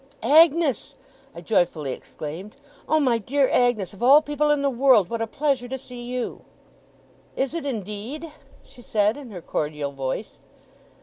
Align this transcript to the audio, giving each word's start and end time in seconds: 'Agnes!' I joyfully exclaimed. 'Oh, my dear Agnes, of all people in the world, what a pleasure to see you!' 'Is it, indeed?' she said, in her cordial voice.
'Agnes!' 0.23 0.95
I 1.35 1.41
joyfully 1.41 1.91
exclaimed. 1.91 2.55
'Oh, 2.89 2.99
my 2.99 3.19
dear 3.19 3.47
Agnes, 3.51 3.93
of 3.93 4.01
all 4.01 4.19
people 4.19 4.49
in 4.49 4.63
the 4.63 4.69
world, 4.71 5.11
what 5.11 5.21
a 5.21 5.27
pleasure 5.27 5.67
to 5.67 5.77
see 5.77 6.01
you!' 6.01 6.41
'Is 7.35 7.53
it, 7.53 7.67
indeed?' 7.67 8.31
she 8.63 8.81
said, 8.81 9.15
in 9.15 9.29
her 9.29 9.43
cordial 9.43 9.91
voice. 9.91 10.39